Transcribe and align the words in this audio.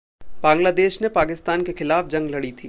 बांग्लादेश 0.43 0.97
ने 1.01 1.09
पाकिस्तान 1.09 1.63
के 1.63 1.71
ख़िलाफ़ 1.71 2.07
जंग 2.07 2.29
लड़ी 2.29 2.51
थी। 2.51 2.55